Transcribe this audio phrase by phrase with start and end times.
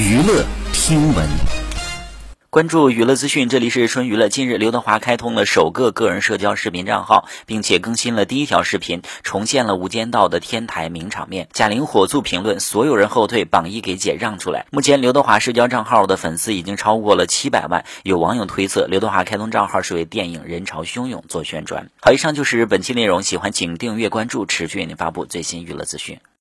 [0.00, 1.28] 娱乐听闻。
[2.48, 11.48] 关注娱乐资讯这里是春娱乐近日刘德华开通了首个个人社交视频账号并且更新了第一条视频重现了无间道的天台名场面。
[11.52, 14.64] 贾玲火速评论所有人后退榜一给姐让出来。
[14.70, 21.90] 目前刘德华社交账号的粉丝已经超过了七百万有网友推测刘德华开通账号是为电影人潮汹涌做宣传。
[22.00, 26.20] 好以上就是本期内容喜欢请订阅关注持续为您发布最新娱乐资讯。